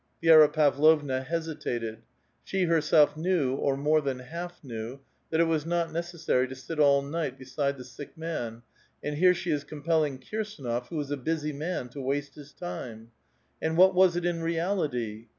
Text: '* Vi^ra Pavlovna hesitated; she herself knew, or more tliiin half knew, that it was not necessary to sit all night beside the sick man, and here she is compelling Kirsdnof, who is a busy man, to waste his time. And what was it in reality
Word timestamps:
'* 0.13 0.23
Vi^ra 0.23 0.51
Pavlovna 0.51 1.21
hesitated; 1.21 2.01
she 2.43 2.63
herself 2.63 3.15
knew, 3.15 3.53
or 3.57 3.77
more 3.77 4.01
tliiin 4.01 4.25
half 4.29 4.63
knew, 4.63 4.99
that 5.29 5.39
it 5.39 5.43
was 5.43 5.63
not 5.63 5.91
necessary 5.93 6.47
to 6.47 6.55
sit 6.55 6.79
all 6.79 7.03
night 7.03 7.37
beside 7.37 7.77
the 7.77 7.83
sick 7.83 8.17
man, 8.17 8.63
and 9.03 9.17
here 9.17 9.35
she 9.35 9.51
is 9.51 9.63
compelling 9.63 10.17
Kirsdnof, 10.17 10.87
who 10.87 10.99
is 10.99 11.11
a 11.11 11.17
busy 11.17 11.53
man, 11.53 11.87
to 11.89 12.01
waste 12.01 12.33
his 12.33 12.51
time. 12.51 13.11
And 13.61 13.77
what 13.77 13.93
was 13.93 14.15
it 14.15 14.25
in 14.25 14.41
reality 14.41 15.27